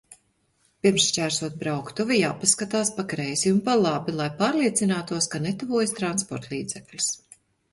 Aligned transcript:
Pirms 0.85 1.03
šķērsot 1.09 1.59
brauktuvi, 1.63 2.15
jāpaskatās 2.21 2.91
pa 2.95 3.05
kreisi 3.13 3.53
un 3.57 3.59
pa 3.69 3.77
labi, 3.83 4.17
lai 4.23 4.27
pārliecinātos, 4.41 5.29
ka 5.35 5.43
netuvojas 5.45 5.95
transportlīdzeklis 6.01 7.13